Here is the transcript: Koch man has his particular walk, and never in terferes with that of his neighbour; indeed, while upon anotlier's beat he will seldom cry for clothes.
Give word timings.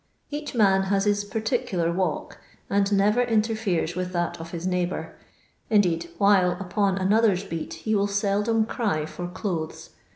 Koch 0.31 0.55
man 0.55 0.85
has 0.85 1.05
his 1.05 1.23
particular 1.23 1.91
walk, 1.91 2.39
and 2.71 2.91
never 2.91 3.21
in 3.21 3.43
terferes 3.43 3.95
with 3.95 4.13
that 4.13 4.39
of 4.41 4.49
his 4.49 4.65
neighbour; 4.65 5.15
indeed, 5.69 6.09
while 6.17 6.53
upon 6.53 6.97
anotlier's 6.97 7.43
beat 7.43 7.75
he 7.75 7.93
will 7.93 8.07
seldom 8.07 8.65
cry 8.65 9.05
for 9.05 9.27
clothes. 9.27 9.91